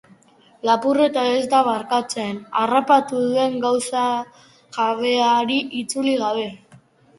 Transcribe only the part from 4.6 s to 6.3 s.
jabeari itzuli